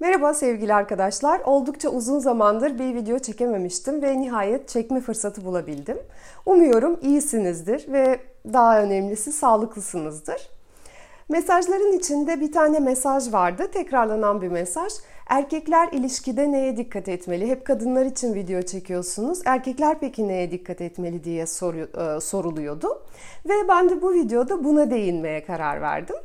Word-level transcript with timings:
Merhaba 0.00 0.34
sevgili 0.34 0.74
arkadaşlar. 0.74 1.40
Oldukça 1.44 1.88
uzun 1.88 2.18
zamandır 2.18 2.78
bir 2.78 2.94
video 2.94 3.18
çekememiştim 3.18 4.02
ve 4.02 4.20
nihayet 4.20 4.68
çekme 4.68 5.00
fırsatı 5.00 5.44
bulabildim. 5.44 5.98
Umuyorum 6.46 6.98
iyisinizdir 7.02 7.92
ve 7.92 8.20
daha 8.52 8.82
önemlisi 8.82 9.32
sağlıklısınızdır. 9.32 10.50
Mesajların 11.28 11.98
içinde 11.98 12.40
bir 12.40 12.52
tane 12.52 12.78
mesaj 12.78 13.32
vardı, 13.32 13.70
tekrarlanan 13.72 14.42
bir 14.42 14.48
mesaj. 14.48 14.92
Erkekler 15.26 15.88
ilişkide 15.92 16.52
neye 16.52 16.76
dikkat 16.76 17.08
etmeli? 17.08 17.46
Hep 17.46 17.64
kadınlar 17.66 18.06
için 18.06 18.34
video 18.34 18.62
çekiyorsunuz. 18.62 19.40
Erkekler 19.44 20.00
peki 20.00 20.28
neye 20.28 20.50
dikkat 20.50 20.80
etmeli 20.80 21.24
diye 21.24 21.42
e, 21.42 22.20
soruluyordu. 22.20 23.02
Ve 23.48 23.68
ben 23.68 23.90
de 23.90 24.02
bu 24.02 24.12
videoda 24.12 24.64
buna 24.64 24.90
değinmeye 24.90 25.44
karar 25.44 25.80
verdim. 25.80 26.16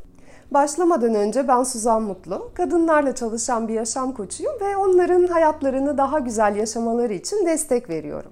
Başlamadan 0.51 1.15
önce 1.15 1.47
ben 1.47 1.63
Suzan 1.63 2.01
Mutlu, 2.01 2.51
kadınlarla 2.53 3.15
çalışan 3.15 3.67
bir 3.67 3.73
yaşam 3.73 4.13
koçuyum 4.13 4.53
ve 4.61 4.77
onların 4.77 5.27
hayatlarını 5.27 5.97
daha 5.97 6.19
güzel 6.19 6.55
yaşamaları 6.55 7.13
için 7.13 7.45
destek 7.45 7.89
veriyorum. 7.89 8.31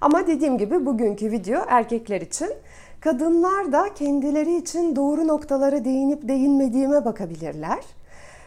Ama 0.00 0.26
dediğim 0.26 0.58
gibi 0.58 0.86
bugünkü 0.86 1.30
video 1.30 1.60
erkekler 1.68 2.20
için. 2.20 2.50
Kadınlar 3.00 3.72
da 3.72 3.94
kendileri 3.94 4.56
için 4.56 4.96
doğru 4.96 5.28
noktalara 5.28 5.84
değinip 5.84 6.28
değinmediğime 6.28 7.04
bakabilirler. 7.04 7.84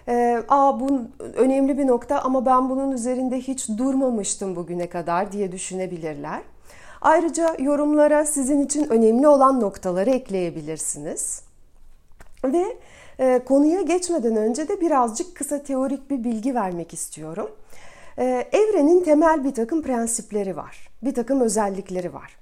Ee, 0.07 0.43
Aa 0.49 0.79
bu 0.79 1.01
önemli 1.35 1.77
bir 1.77 1.87
nokta 1.87 2.19
ama 2.19 2.45
ben 2.45 2.69
bunun 2.69 2.91
üzerinde 2.91 3.37
hiç 3.37 3.69
durmamıştım 3.69 4.55
bugüne 4.55 4.89
kadar 4.89 5.31
diye 5.31 5.51
düşünebilirler. 5.51 6.41
Ayrıca 7.01 7.55
yorumlara 7.59 8.25
sizin 8.25 8.65
için 8.65 8.89
önemli 8.89 9.27
olan 9.27 9.61
noktaları 9.61 10.09
ekleyebilirsiniz. 10.09 11.50
Ve 12.45 12.77
e, 13.19 13.41
konuya 13.45 13.81
geçmeden 13.81 14.35
önce 14.35 14.67
de 14.67 14.81
birazcık 14.81 15.35
kısa 15.35 15.63
teorik 15.63 16.09
bir 16.09 16.23
bilgi 16.23 16.55
vermek 16.55 16.93
istiyorum. 16.93 17.51
E, 18.17 18.47
evrenin 18.51 19.03
temel 19.03 19.43
bir 19.43 19.53
takım 19.53 19.81
prensipleri 19.81 20.57
var, 20.57 20.89
bir 21.01 21.13
takım 21.13 21.41
özellikleri 21.41 22.13
var. 22.13 22.37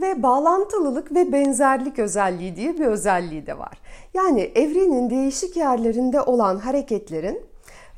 Ve 0.00 0.22
bağlantılılık 0.22 1.14
ve 1.14 1.32
benzerlik 1.32 1.98
özelliği 1.98 2.56
diye 2.56 2.78
bir 2.78 2.86
özelliği 2.86 3.46
de 3.46 3.58
var. 3.58 3.78
Yani 4.14 4.40
evrenin 4.40 5.10
değişik 5.10 5.56
yerlerinde 5.56 6.20
olan 6.20 6.56
hareketlerin 6.58 7.40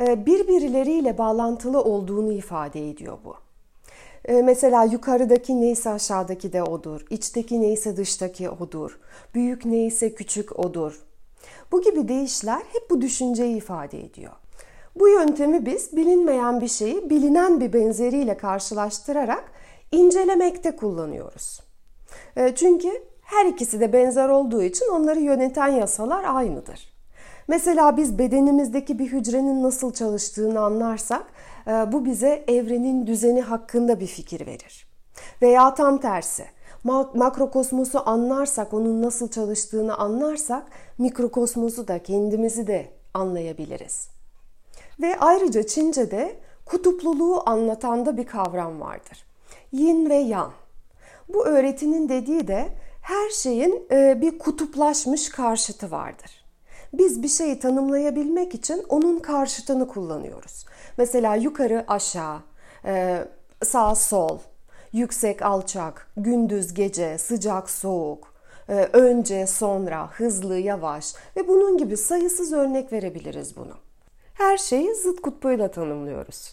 e, 0.01 0.27
birbirleriyle 0.27 1.19
bağlantılı 1.19 1.83
olduğunu 1.83 2.33
ifade 2.33 2.91
ediyor 2.91 3.19
bu. 3.25 3.35
E, 4.25 4.43
mesela 4.43 4.85
yukarıdaki 4.85 5.61
neyse 5.61 5.91
aşağıdaki 5.91 6.53
de 6.53 6.63
odur, 6.63 7.07
içteki 7.11 7.61
neyse 7.61 7.97
dıştaki 7.97 8.51
odur, 8.51 8.99
büyük 9.35 9.65
neyse 9.65 10.15
küçük 10.15 10.59
odur, 10.59 11.05
bu 11.75 11.83
gibi 11.83 12.09
deyişler 12.09 12.63
hep 12.73 12.91
bu 12.91 13.01
düşünceyi 13.01 13.57
ifade 13.57 14.01
ediyor. 14.01 14.33
Bu 14.97 15.09
yöntemi 15.09 15.67
biz 15.67 15.97
bilinmeyen 15.97 16.61
bir 16.61 16.69
şeyi 16.69 17.11
bilinen 17.11 17.61
bir 17.61 17.73
benzeriyle 17.73 18.37
karşılaştırarak 18.37 19.45
incelemekte 19.93 20.77
kullanıyoruz. 20.77 21.61
E, 22.37 22.55
çünkü 22.55 22.89
her 23.23 23.47
ikisi 23.47 23.81
de 23.81 23.93
benzer 23.93 24.29
olduğu 24.29 24.63
için 24.63 24.87
onları 24.93 25.21
yöneten 25.21 25.69
yasalar 25.69 26.25
aynıdır. 26.25 26.95
Mesela 27.49 27.97
biz 27.97 28.19
bedenimizdeki 28.19 28.99
bir 28.99 29.13
hücrenin 29.13 29.63
nasıl 29.63 29.93
çalıştığını 29.93 30.61
anlarsak 30.61 31.23
e, 31.67 31.71
bu 31.71 32.05
bize 32.05 32.45
evrenin 32.49 33.07
düzeni 33.07 33.43
hakkında 33.43 34.01
bir 34.01 34.07
fikir 34.07 34.47
verir. 34.47 34.87
Veya 35.43 35.75
tam 35.75 36.01
tersi 36.01 36.45
makrokosmosu 37.15 38.09
anlarsak, 38.09 38.75
onun 38.75 39.03
nasıl 39.03 39.29
çalıştığını 39.29 39.97
anlarsak 39.97 40.67
mikrokosmosu 40.99 41.89
da 41.89 42.03
kendimizi 42.03 42.67
de 42.67 42.91
anlayabiliriz. 43.15 44.09
Ve 45.01 45.17
ayrıca 45.19 45.67
Çince'de 45.67 46.37
kutupluluğu 46.65 47.43
anlatan 47.47 48.07
da 48.07 48.17
bir 48.17 48.27
kavram 48.27 48.81
vardır. 48.81 49.25
Yin 49.73 50.11
ve 50.11 50.15
Yang. 50.15 50.53
Bu 51.29 51.47
öğretinin 51.47 52.09
dediği 52.09 52.49
de 52.49 52.69
her 53.03 53.31
şeyin 53.31 53.87
e, 53.91 54.21
bir 54.21 54.39
kutuplaşmış 54.39 55.29
karşıtı 55.29 55.91
vardır. 55.91 56.45
Biz 56.93 57.23
bir 57.23 57.29
şeyi 57.29 57.59
tanımlayabilmek 57.59 58.55
için 58.55 58.85
onun 58.89 59.19
karşıtını 59.19 59.89
kullanıyoruz. 59.89 60.65
Mesela 60.99 61.35
yukarı 61.35 61.85
aşağı, 61.89 62.39
e, 62.85 63.25
sağ 63.65 63.95
sol, 63.95 64.39
yüksek 64.95 65.43
alçak, 65.43 66.13
gündüz 66.17 66.75
gece, 66.75 67.19
sıcak 67.19 67.71
soğuk, 67.71 68.35
e, 68.69 68.73
önce 68.75 69.47
sonra, 69.47 70.11
hızlı 70.11 70.59
yavaş 70.59 71.15
ve 71.37 71.49
bunun 71.49 71.79
gibi 71.79 71.97
sayısız 71.97 72.53
örnek 72.53 72.93
verebiliriz 72.93 73.57
bunu. 73.57 73.75
Her 74.35 74.57
şeyi 74.57 74.95
zıt 74.95 75.23
kutbuyla 75.23 75.71
tanımlıyoruz. 75.71 76.53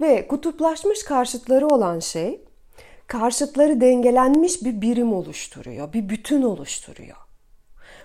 Ve 0.00 0.28
kutuplaşmış 0.28 1.04
karşıtları 1.04 1.66
olan 1.66 1.98
şey 1.98 2.44
karşıtları 3.06 3.80
dengelenmiş 3.80 4.64
bir 4.64 4.80
birim 4.80 5.12
oluşturuyor, 5.12 5.92
bir 5.92 6.08
bütün 6.08 6.42
oluşturuyor. 6.42 7.16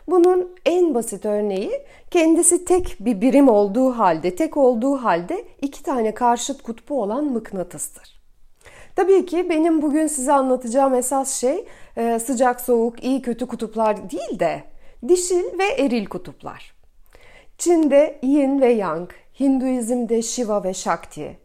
Bunun 0.08 0.56
en 0.66 0.94
basit 0.94 1.26
örneği 1.26 1.86
kendisi 2.12 2.66
tek 2.66 2.98
bir 3.00 3.22
birim 3.22 3.50
olduğu 3.50 3.92
halde, 3.92 4.36
tek 4.36 4.58
olduğu 4.58 4.98
halde 4.98 5.46
iki 5.62 5.84
tane 5.84 6.14
karşıt 6.14 6.62
kutbu 6.62 7.02
olan 7.02 7.26
mıknatıstır. 7.26 8.21
Tabii 8.96 9.26
ki 9.26 9.50
benim 9.50 9.82
bugün 9.82 10.08
size 10.08 10.34
anlatacağım 10.34 10.94
esas 10.94 11.40
şey 11.40 11.66
e, 11.98 12.20
sıcak 12.20 12.62
soğuk 12.62 13.04
iyi 13.04 13.22
kötü 13.22 13.48
kutuplar 13.48 14.12
değil 14.12 14.40
de 14.40 14.64
dişil 15.08 15.60
ve 15.60 15.66
eril 15.78 16.06
kutuplar. 16.06 16.74
Çin'de 17.58 18.20
yin 18.24 18.62
ve 18.62 18.72
yang, 18.72 19.10
Hinduizm'de 19.40 20.22
Shiva 20.22 20.64
ve 20.64 20.74
Shakti. 20.74 21.38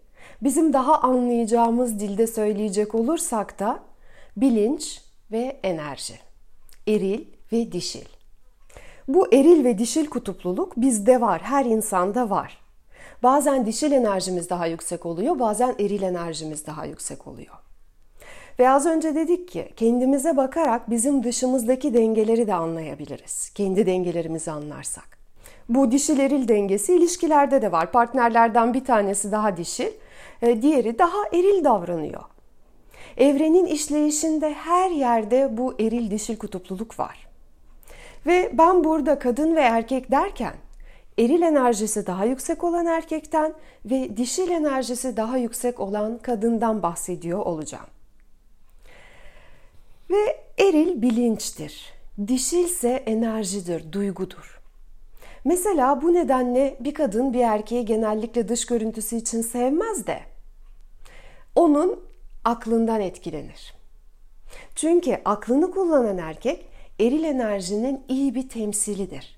Bizim 0.42 0.72
daha 0.72 1.00
anlayacağımız 1.00 2.00
dilde 2.00 2.26
söyleyecek 2.26 2.94
olursak 2.94 3.58
da 3.58 3.78
bilinç 4.36 5.00
ve 5.32 5.60
enerji. 5.62 6.14
Eril 6.88 7.24
ve 7.52 7.72
dişil. 7.72 8.04
Bu 9.08 9.34
eril 9.34 9.64
ve 9.64 9.78
dişil 9.78 10.06
kutupluluk 10.06 10.76
bizde 10.76 11.20
var, 11.20 11.40
her 11.42 11.64
insanda 11.64 12.30
var. 12.30 12.65
Bazen 13.22 13.66
dişil 13.66 13.92
enerjimiz 13.92 14.50
daha 14.50 14.66
yüksek 14.66 15.06
oluyor, 15.06 15.38
bazen 15.38 15.74
eril 15.78 16.02
enerjimiz 16.02 16.66
daha 16.66 16.84
yüksek 16.84 17.26
oluyor. 17.26 17.54
Ve 18.58 18.70
az 18.70 18.86
önce 18.86 19.14
dedik 19.14 19.48
ki 19.48 19.68
kendimize 19.76 20.36
bakarak 20.36 20.90
bizim 20.90 21.24
dışımızdaki 21.24 21.94
dengeleri 21.94 22.46
de 22.46 22.54
anlayabiliriz. 22.54 23.50
Kendi 23.50 23.86
dengelerimizi 23.86 24.50
anlarsak. 24.50 25.18
Bu 25.68 25.90
dişil 25.90 26.18
eril 26.18 26.48
dengesi 26.48 26.96
ilişkilerde 26.96 27.62
de 27.62 27.72
var. 27.72 27.92
Partnerlerden 27.92 28.74
bir 28.74 28.84
tanesi 28.84 29.32
daha 29.32 29.56
dişil, 29.56 29.88
e, 30.42 30.62
diğeri 30.62 30.98
daha 30.98 31.18
eril 31.32 31.64
davranıyor. 31.64 32.22
Evrenin 33.16 33.66
işleyişinde 33.66 34.54
her 34.54 34.90
yerde 34.90 35.56
bu 35.56 35.74
eril 35.80 36.10
dişil 36.10 36.36
kutupluluk 36.36 36.98
var. 36.98 37.26
Ve 38.26 38.50
ben 38.52 38.84
burada 38.84 39.18
kadın 39.18 39.56
ve 39.56 39.60
erkek 39.60 40.10
derken 40.10 40.54
eril 41.18 41.42
enerjisi 41.42 42.06
daha 42.06 42.24
yüksek 42.24 42.64
olan 42.64 42.86
erkekten 42.86 43.54
ve 43.84 44.16
dişil 44.16 44.50
enerjisi 44.50 45.16
daha 45.16 45.36
yüksek 45.36 45.80
olan 45.80 46.18
kadından 46.18 46.82
bahsediyor 46.82 47.38
olacağım. 47.38 47.86
Ve 50.10 50.40
eril 50.58 51.02
bilinçtir. 51.02 51.92
Dişil 52.26 52.64
ise 52.64 52.88
enerjidir, 52.88 53.92
duygudur. 53.92 54.60
Mesela 55.44 56.02
bu 56.02 56.14
nedenle 56.14 56.76
bir 56.80 56.94
kadın 56.94 57.32
bir 57.32 57.40
erkeği 57.40 57.84
genellikle 57.84 58.48
dış 58.48 58.66
görüntüsü 58.66 59.16
için 59.16 59.42
sevmez 59.42 60.06
de 60.06 60.20
onun 61.54 62.00
aklından 62.44 63.00
etkilenir. 63.00 63.74
Çünkü 64.74 65.20
aklını 65.24 65.70
kullanan 65.70 66.18
erkek 66.18 66.66
eril 67.00 67.24
enerjinin 67.24 68.04
iyi 68.08 68.34
bir 68.34 68.48
temsilidir 68.48 69.35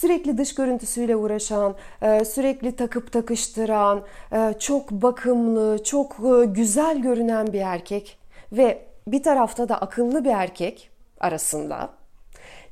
sürekli 0.00 0.38
dış 0.38 0.54
görüntüsüyle 0.54 1.16
uğraşan, 1.16 1.74
e, 2.02 2.24
sürekli 2.24 2.76
takıp 2.76 3.12
takıştıran, 3.12 4.04
e, 4.32 4.54
çok 4.58 4.90
bakımlı, 4.90 5.84
çok 5.84 6.12
e, 6.12 6.44
güzel 6.44 6.98
görünen 6.98 7.52
bir 7.52 7.60
erkek 7.60 8.18
ve 8.52 8.86
bir 9.06 9.22
tarafta 9.22 9.68
da 9.68 9.80
akıllı 9.80 10.24
bir 10.24 10.30
erkek 10.30 10.90
arasında 11.20 11.90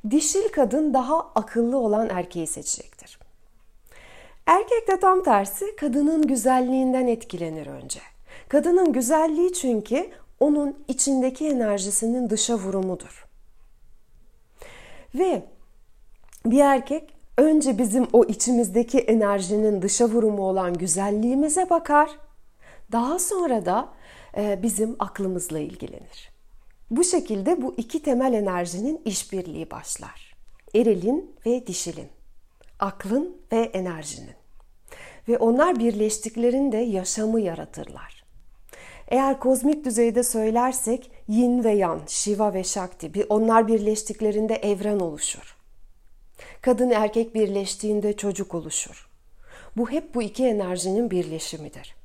dişil 0.09 0.49
kadın 0.49 0.93
daha 0.93 1.19
akıllı 1.19 1.77
olan 1.77 2.09
erkeği 2.09 2.47
seçecektir. 2.47 3.19
Erkek 4.45 4.87
de 4.87 4.99
tam 4.99 5.23
tersi 5.23 5.75
kadının 5.75 6.21
güzelliğinden 6.27 7.07
etkilenir 7.07 7.67
önce. 7.67 7.99
Kadının 8.49 8.93
güzelliği 8.93 9.53
çünkü 9.53 10.09
onun 10.39 10.83
içindeki 10.87 11.47
enerjisinin 11.47 12.29
dışa 12.29 12.55
vurumudur. 12.55 13.25
Ve 15.15 15.43
bir 16.45 16.59
erkek 16.59 17.14
önce 17.37 17.77
bizim 17.77 18.07
o 18.13 18.25
içimizdeki 18.25 18.99
enerjinin 18.99 19.81
dışa 19.81 20.05
vurumu 20.05 20.43
olan 20.43 20.73
güzelliğimize 20.73 21.69
bakar. 21.69 22.09
Daha 22.91 23.19
sonra 23.19 23.65
da 23.65 23.89
e, 24.37 24.59
bizim 24.63 24.95
aklımızla 24.99 25.59
ilgilenir. 25.59 26.35
Bu 26.91 27.03
şekilde 27.03 27.61
bu 27.61 27.73
iki 27.77 28.03
temel 28.03 28.33
enerjinin 28.33 29.01
işbirliği 29.05 29.71
başlar. 29.71 30.35
Erilin 30.75 31.35
ve 31.45 31.67
dişilin. 31.67 32.09
Aklın 32.79 33.37
ve 33.51 33.59
enerjinin. 33.59 34.35
Ve 35.27 35.37
onlar 35.37 35.79
birleştiklerinde 35.79 36.77
yaşamı 36.77 37.41
yaratırlar. 37.41 38.25
Eğer 39.07 39.39
kozmik 39.39 39.85
düzeyde 39.85 40.23
söylersek 40.23 41.11
yin 41.27 41.63
ve 41.63 41.71
yan, 41.71 42.01
Shiva 42.07 42.53
ve 42.53 42.63
Shakti 42.63 43.25
onlar 43.29 43.67
birleştiklerinde 43.67 44.55
evren 44.55 44.99
oluşur. 44.99 45.54
Kadın 46.65 46.89
erkek 46.89 47.35
birleştiğinde 47.35 48.13
çocuk 48.13 48.55
oluşur. 48.55 49.09
Bu 49.77 49.89
hep 49.89 50.15
bu 50.15 50.21
iki 50.21 50.45
enerjinin 50.45 51.11
birleşimidir. 51.11 51.95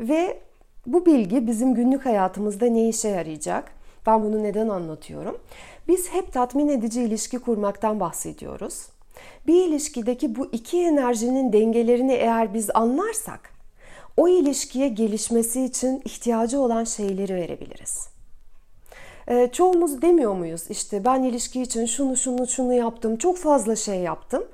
Ve 0.00 0.38
bu 0.86 1.06
bilgi 1.06 1.46
bizim 1.46 1.74
günlük 1.74 2.06
hayatımızda 2.06 2.66
ne 2.66 2.88
işe 2.88 3.08
yarayacak? 3.08 3.72
Ben 4.06 4.22
bunu 4.22 4.42
neden 4.42 4.68
anlatıyorum? 4.68 5.38
Biz 5.88 6.08
hep 6.08 6.32
tatmin 6.32 6.68
edici 6.68 7.02
ilişki 7.02 7.38
kurmaktan 7.38 8.00
bahsediyoruz. 8.00 8.86
Bir 9.46 9.68
ilişkideki 9.68 10.36
bu 10.36 10.46
iki 10.52 10.82
enerjinin 10.82 11.52
dengelerini 11.52 12.12
eğer 12.12 12.54
biz 12.54 12.70
anlarsak, 12.74 13.50
o 14.16 14.28
ilişkiye 14.28 14.88
gelişmesi 14.88 15.64
için 15.64 16.02
ihtiyacı 16.04 16.60
olan 16.60 16.84
şeyleri 16.84 17.34
verebiliriz. 17.34 18.15
E, 19.28 19.48
çoğumuz 19.52 20.02
demiyor 20.02 20.34
muyuz 20.34 20.62
işte 20.70 21.04
ben 21.04 21.22
ilişki 21.22 21.62
için 21.62 21.86
şunu 21.86 22.16
şunu 22.16 22.46
şunu 22.46 22.72
yaptım, 22.72 23.16
çok 23.16 23.38
fazla 23.38 23.76
şey 23.76 23.98
yaptım 24.00 24.44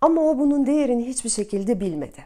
ama 0.00 0.22
o 0.22 0.38
bunun 0.38 0.66
değerini 0.66 1.06
hiçbir 1.06 1.30
şekilde 1.30 1.80
bilmedi. 1.80 2.24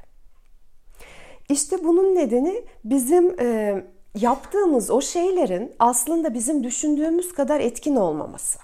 İşte 1.49 1.85
bunun 1.85 2.15
nedeni 2.15 2.63
bizim 2.85 3.41
e, 3.41 3.75
yaptığımız 4.15 4.91
o 4.91 5.01
şeylerin 5.01 5.73
aslında 5.79 6.35
bizim 6.35 6.65
düşündüğümüz 6.65 7.33
kadar 7.35 7.61
etkin 7.61 7.97
olmaması. 7.97 8.59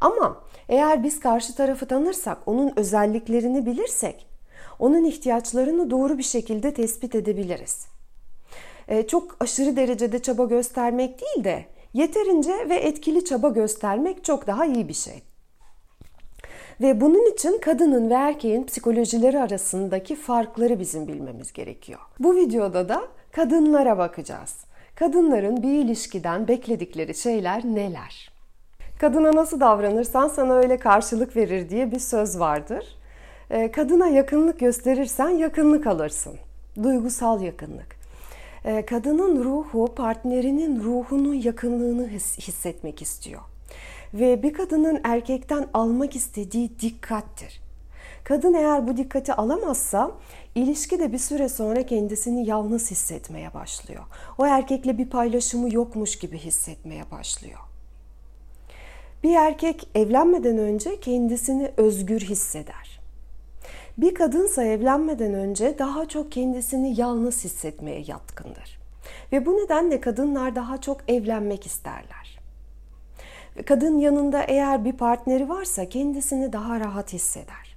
Ama 0.00 0.44
eğer 0.68 1.02
biz 1.02 1.20
karşı 1.20 1.54
tarafı 1.54 1.86
tanırsak, 1.86 2.38
onun 2.46 2.72
özelliklerini 2.76 3.66
bilirsek, 3.66 4.26
onun 4.78 5.04
ihtiyaçlarını 5.04 5.90
doğru 5.90 6.18
bir 6.18 6.22
şekilde 6.22 6.74
tespit 6.74 7.14
edebiliriz. 7.14 7.86
E, 8.88 9.06
çok 9.06 9.36
aşırı 9.40 9.76
derecede 9.76 10.22
çaba 10.22 10.44
göstermek 10.44 11.20
değil 11.20 11.44
de 11.44 11.66
yeterince 11.94 12.68
ve 12.68 12.74
etkili 12.74 13.24
çaba 13.24 13.48
göstermek 13.48 14.24
çok 14.24 14.46
daha 14.46 14.66
iyi 14.66 14.88
bir 14.88 14.94
şey. 14.94 15.22
Ve 16.80 17.00
bunun 17.00 17.32
için 17.32 17.58
kadının 17.58 18.10
ve 18.10 18.14
erkeğin 18.14 18.64
psikolojileri 18.64 19.40
arasındaki 19.40 20.16
farkları 20.16 20.80
bizim 20.80 21.08
bilmemiz 21.08 21.52
gerekiyor. 21.52 22.00
Bu 22.18 22.36
videoda 22.36 22.88
da 22.88 23.02
kadınlara 23.32 23.98
bakacağız. 23.98 24.56
Kadınların 24.94 25.62
bir 25.62 25.84
ilişkiden 25.84 26.48
bekledikleri 26.48 27.14
şeyler 27.14 27.64
neler? 27.64 28.30
Kadına 29.00 29.32
nasıl 29.32 29.60
davranırsan 29.60 30.28
sana 30.28 30.54
öyle 30.54 30.78
karşılık 30.78 31.36
verir 31.36 31.68
diye 31.68 31.92
bir 31.92 31.98
söz 31.98 32.40
vardır. 32.40 32.84
Ee, 33.50 33.70
kadına 33.70 34.06
yakınlık 34.06 34.60
gösterirsen 34.60 35.28
yakınlık 35.28 35.86
alırsın. 35.86 36.36
Duygusal 36.82 37.42
yakınlık. 37.42 37.99
Ee, 38.64 38.86
kadının 38.86 39.44
ruhu 39.44 39.94
partnerinin 39.94 40.82
ruhunun 40.82 41.34
yakınlığını 41.34 42.08
hissetmek 42.38 43.02
istiyor. 43.02 43.40
Ve 44.14 44.42
bir 44.42 44.52
kadının 44.52 45.00
erkekten 45.04 45.68
almak 45.74 46.16
istediği 46.16 46.80
dikkattir. 46.80 47.60
Kadın 48.24 48.54
eğer 48.54 48.88
bu 48.88 48.96
dikkati 48.96 49.34
alamazsa 49.34 50.10
ilişki 50.54 50.98
de 50.98 51.12
bir 51.12 51.18
süre 51.18 51.48
sonra 51.48 51.86
kendisini 51.86 52.46
yalnız 52.46 52.90
hissetmeye 52.90 53.54
başlıyor. 53.54 54.02
O 54.38 54.46
erkekle 54.46 54.98
bir 54.98 55.10
paylaşımı 55.10 55.74
yokmuş 55.74 56.18
gibi 56.18 56.38
hissetmeye 56.38 57.10
başlıyor. 57.10 57.58
Bir 59.22 59.34
erkek 59.34 59.88
evlenmeden 59.94 60.58
önce 60.58 61.00
kendisini 61.00 61.70
özgür 61.76 62.20
hisseder. 62.20 62.99
Bir 63.98 64.14
kadınsa 64.14 64.64
evlenmeden 64.64 65.34
önce 65.34 65.78
daha 65.78 66.08
çok 66.08 66.32
kendisini 66.32 67.00
yalnız 67.00 67.44
hissetmeye 67.44 68.04
yatkındır. 68.06 68.80
Ve 69.32 69.46
bu 69.46 69.56
nedenle 69.56 70.00
kadınlar 70.00 70.54
daha 70.54 70.80
çok 70.80 71.00
evlenmek 71.08 71.66
isterler. 71.66 72.40
Kadın 73.66 73.98
yanında 73.98 74.42
eğer 74.42 74.84
bir 74.84 74.92
partneri 74.92 75.48
varsa 75.48 75.88
kendisini 75.88 76.52
daha 76.52 76.80
rahat 76.80 77.12
hisseder. 77.12 77.76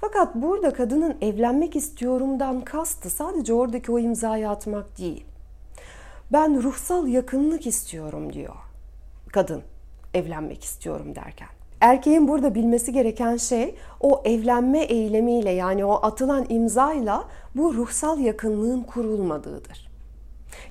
Fakat 0.00 0.34
burada 0.34 0.72
kadının 0.72 1.16
evlenmek 1.20 1.76
istiyorumdan 1.76 2.60
kastı 2.60 3.10
sadece 3.10 3.54
oradaki 3.54 3.92
o 3.92 3.98
imzayı 3.98 4.50
atmak 4.50 4.98
değil. 4.98 5.24
Ben 6.32 6.62
ruhsal 6.62 7.06
yakınlık 7.06 7.66
istiyorum 7.66 8.32
diyor 8.32 8.54
kadın 9.32 9.62
evlenmek 10.14 10.64
istiyorum 10.64 11.14
derken. 11.14 11.48
Erkeğin 11.82 12.28
burada 12.28 12.54
bilmesi 12.54 12.92
gereken 12.92 13.36
şey 13.36 13.74
o 14.00 14.22
evlenme 14.24 14.82
eylemiyle 14.82 15.50
yani 15.50 15.84
o 15.84 15.92
atılan 16.02 16.46
imzayla 16.48 17.24
bu 17.56 17.74
ruhsal 17.74 18.18
yakınlığın 18.18 18.80
kurulmadığıdır. 18.80 19.90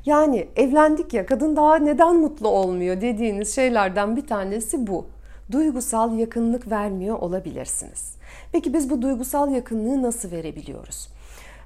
Yani 0.05 0.47
evlendik 0.55 1.13
ya 1.13 1.25
kadın 1.25 1.55
daha 1.55 1.75
neden 1.75 2.15
mutlu 2.15 2.47
olmuyor 2.47 3.01
dediğiniz 3.01 3.55
şeylerden 3.55 4.15
bir 4.15 4.27
tanesi 4.27 4.87
bu. 4.87 5.05
Duygusal 5.51 6.19
yakınlık 6.19 6.71
vermiyor 6.71 7.19
olabilirsiniz. 7.19 8.15
Peki 8.51 8.73
biz 8.73 8.89
bu 8.89 9.01
duygusal 9.01 9.51
yakınlığı 9.51 10.01
nasıl 10.01 10.31
verebiliyoruz? 10.31 11.09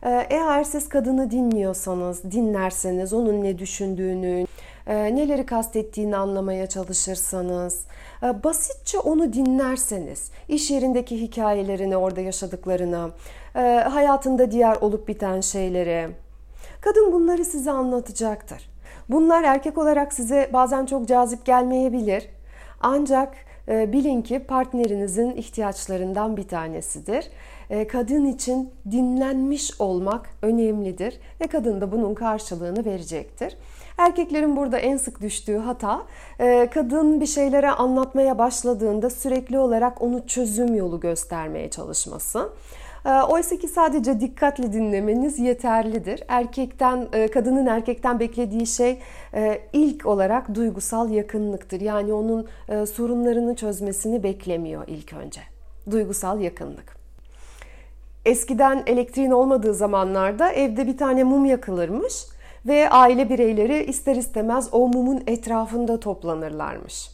Ee, 0.04 0.28
eğer 0.30 0.64
siz 0.64 0.90
kadını 0.90 1.32
dinliyorsanız, 1.32 2.32
dinlerseniz, 2.32 3.14
onun 3.14 3.44
ne 3.44 3.60
düşündüğünü, 3.60 4.46
e, 4.88 5.16
neleri 5.16 5.46
kastettiğini 5.46 6.18
anlamaya 6.18 6.68
çalışırsanız, 6.68 7.86
e, 8.24 8.44
basitçe 8.44 9.00
onu 9.00 9.34
dinlerseniz, 9.34 10.32
iş 10.48 10.72
yerindeki 10.72 11.22
hikayelerini, 11.22 11.98
orada 11.98 12.22
yaşadıklarını, 12.22 13.10
e, 13.56 13.60
hayatında 13.90 14.52
diğer 14.52 14.76
olup 14.76 15.08
biten 15.08 15.42
şeyleri, 15.42 16.10
kadın 16.82 17.12
bunları 17.12 17.46
size 17.46 17.72
anlatacaktır. 17.72 18.70
Bunlar 19.10 19.44
erkek 19.44 19.78
olarak 19.78 20.14
size 20.14 20.50
bazen 20.54 20.86
çok 20.86 21.08
cazip 21.08 21.46
gelmeyebilir. 21.46 22.30
Ancak 22.82 23.36
bilin 23.68 24.22
ki 24.22 24.40
partnerinizin 24.40 25.32
ihtiyaçlarından 25.32 26.38
bir 26.38 26.48
tanesidir. 26.48 27.28
Kadın 27.88 28.26
için 28.26 28.70
dinlenmiş 28.92 29.82
olmak 29.82 30.30
önemlidir 30.42 31.20
ve 31.42 31.48
kadın 31.48 31.82
da 31.82 31.92
bunun 31.92 32.14
karşılığını 32.14 32.86
verecektir. 32.86 33.58
Erkeklerin 33.98 34.56
burada 34.56 34.78
en 34.78 34.98
sık 34.98 35.22
düştüğü 35.22 35.58
hata 35.58 36.02
e, 36.40 36.70
kadın 36.74 37.22
bir 37.22 37.26
şeylere 37.26 37.72
anlatmaya 37.72 38.38
başladığında 38.38 39.10
sürekli 39.10 39.60
olarak 39.60 40.02
onu 40.02 40.28
çözüm 40.28 40.76
yolu 40.76 41.00
göstermeye 41.00 41.70
çalışması. 41.70 42.50
E, 43.06 43.10
oysa 43.10 43.56
ki 43.56 43.68
sadece 43.68 44.20
dikkatli 44.20 44.74
dinlemeniz 44.74 45.40
yeterlidir. 45.40 46.24
Erkekten, 46.28 47.08
e, 47.14 47.28
kadının 47.28 47.66
erkekten 47.66 48.20
beklediği 48.20 48.68
şey 48.68 49.00
ilk 49.74 50.06
olarak 50.06 50.56
duygusal 50.56 51.10
yakınlıktır. 51.10 51.82
Yani 51.82 52.14
onun 52.14 52.48
sorunlarını 52.86 53.56
çözmesini 53.56 54.24
beklemiyor 54.24 54.84
ilk 54.88 55.14
önce. 55.14 55.42
Duygusal 55.92 56.42
yakınlık. 56.42 56.96
Eskiden 58.26 58.84
elektriğin 58.88 59.32
olmadığı 59.32 59.74
zamanlarda 59.74 60.52
evde 60.52 60.88
bir 60.88 60.98
tane 60.98 61.24
mum 61.24 61.46
yakılırmış 61.46 62.35
ve 62.66 62.90
aile 62.90 63.30
bireyleri 63.30 63.84
ister 63.84 64.16
istemez 64.16 64.70
o 64.72 64.88
mumun 64.88 65.24
etrafında 65.28 66.00
toplanırlarmış. 66.00 67.10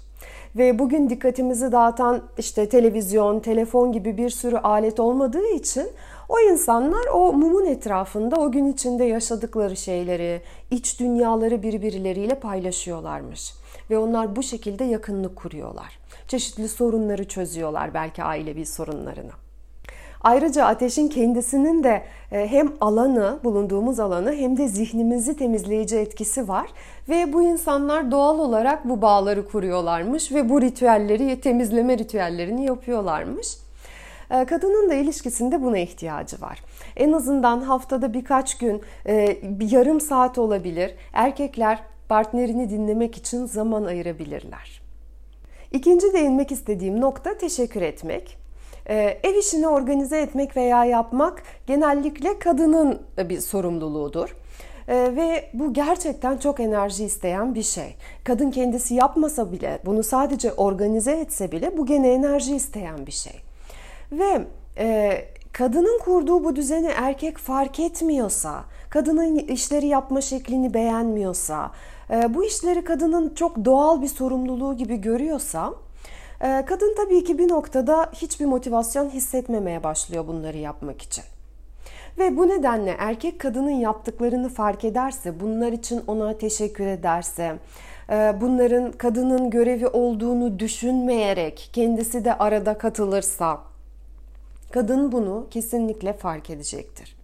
Ve 0.56 0.80
bugün 0.80 1.10
dikkatimizi 1.10 1.72
dağıtan 1.72 2.22
işte 2.38 2.70
televizyon, 2.70 3.40
telefon 3.40 3.92
gibi 3.92 4.18
bir 4.18 4.30
sürü 4.30 4.58
alet 4.58 5.00
olmadığı 5.00 5.48
için 5.48 5.88
o 6.30 6.40
insanlar 6.40 7.06
o 7.14 7.34
mumun 7.34 7.66
etrafında 7.66 8.36
o 8.36 8.52
gün 8.52 8.66
içinde 8.66 9.04
yaşadıkları 9.04 9.76
şeyleri, 9.78 10.42
iç 10.72 11.00
dünyaları 11.00 11.64
birbirleriyle 11.64 12.36
paylaşıyorlarmış. 12.36 13.54
Ve 13.90 13.98
onlar 13.98 14.36
bu 14.36 14.44
şekilde 14.44 14.84
yakınlık 14.84 15.36
kuruyorlar. 15.36 16.00
Çeşitli 16.28 16.70
sorunları 16.70 17.28
çözüyorlar 17.28 17.94
belki 17.94 18.24
ailevi 18.24 18.66
sorunlarını. 18.66 19.32
Ayrıca 20.24 20.66
ateşin 20.66 21.08
kendisinin 21.08 21.84
de 21.84 22.04
e, 22.32 22.48
hem 22.48 22.74
alanı, 22.82 23.40
bulunduğumuz 23.44 24.00
alanı 24.00 24.34
hem 24.34 24.58
de 24.58 24.68
zihnimizi 24.68 25.38
temizleyici 25.38 25.98
etkisi 25.98 26.48
var. 26.48 26.70
Ve 27.10 27.34
bu 27.34 27.44
insanlar 27.44 28.12
doğal 28.12 28.40
olarak 28.40 28.90
bu 28.90 29.02
bağları 29.02 29.48
kuruyorlarmış 29.48 30.32
ve 30.32 30.50
bu 30.50 30.62
ritüelleri, 30.62 31.42
temizleme 31.42 31.98
ritüellerini 31.98 32.66
yapıyorlarmış. 32.66 33.58
E, 34.32 34.46
kadının 34.46 34.90
da 34.90 34.94
ilişkisinde 34.94 35.62
buna 35.62 35.78
ihtiyacı 35.78 36.42
var. 36.42 36.64
En 36.96 37.12
azından 37.12 37.62
haftada 37.62 38.14
birkaç 38.14 38.58
gün, 38.58 38.82
e, 39.08 39.38
bir 39.44 39.72
yarım 39.72 40.02
saat 40.02 40.38
olabilir. 40.38 40.96
Erkekler 41.14 41.80
partnerini 42.10 42.70
dinlemek 42.70 43.18
için 43.18 43.46
zaman 43.46 43.84
ayırabilirler. 43.84 44.82
İkinci 45.72 46.14
değinmek 46.14 46.52
istediğim 46.52 47.02
nokta 47.02 47.38
teşekkür 47.38 47.82
etmek. 47.82 48.41
Ee, 48.92 49.20
ev 49.24 49.36
işini 49.36 49.68
organize 49.68 50.22
etmek 50.22 50.58
veya 50.58 50.86
yapmak 50.86 51.44
genellikle 51.68 52.40
kadının 52.40 53.02
bir 53.18 53.40
sorumluluğudur. 53.40 54.36
Ee, 54.88 54.96
ve 55.16 55.50
bu 55.54 55.74
gerçekten 55.74 56.38
çok 56.38 56.60
enerji 56.60 57.06
isteyen 57.06 57.56
bir 57.56 57.64
şey. 57.64 57.96
Kadın 58.24 58.52
kendisi 58.52 58.96
yapmasa 58.96 59.52
bile, 59.52 59.80
bunu 59.86 60.04
sadece 60.04 60.54
organize 60.54 61.12
etse 61.12 61.52
bile 61.52 61.78
bu 61.78 61.86
gene 61.86 62.14
enerji 62.14 62.56
isteyen 62.56 63.06
bir 63.06 63.12
şey. 63.12 63.42
Ve 64.12 64.42
e, 64.78 65.18
kadının 65.52 66.00
kurduğu 66.00 66.44
bu 66.44 66.56
düzeni 66.56 66.88
erkek 66.88 67.38
fark 67.38 67.80
etmiyorsa, 67.80 68.64
kadının 68.90 69.36
işleri 69.36 69.88
yapma 69.88 70.22
şeklini 70.22 70.74
beğenmiyorsa, 70.74 71.72
e, 72.10 72.34
bu 72.34 72.46
işleri 72.46 72.84
kadının 72.84 73.34
çok 73.36 73.66
doğal 73.66 74.02
bir 74.02 74.08
sorumluluğu 74.08 74.78
gibi 74.78 74.98
görüyorsa, 74.98 75.74
kadın 76.42 76.96
tabii 76.98 77.24
ki 77.24 77.38
bir 77.38 77.50
noktada 77.50 78.10
hiçbir 78.14 78.46
motivasyon 78.46 79.10
hissetmemeye 79.10 79.84
başlıyor 79.84 80.28
bunları 80.28 80.58
yapmak 80.58 81.02
için. 81.02 81.24
Ve 82.18 82.38
bu 82.38 82.48
nedenle 82.48 82.96
erkek 83.00 83.40
kadının 83.40 83.70
yaptıklarını 83.70 84.50
fark 84.50 84.86
ederse, 84.86 85.40
bunlar 85.40 85.72
için 85.72 86.02
ona 86.08 86.38
teşekkür 86.38 86.88
ederse, 86.88 87.56
e, 88.10 88.34
bunların 88.42 88.92
kadının 88.92 89.50
görevi 89.50 89.88
olduğunu 89.88 90.60
düşünmeyerek 90.60 91.70
kendisi 91.74 92.26
de 92.26 92.38
arada 92.38 92.78
katılırsa, 92.78 93.60
kadın 94.72 95.12
bunu 95.12 95.48
kesinlikle 95.52 96.14
fark 96.14 96.50
edecektir. 96.50 97.21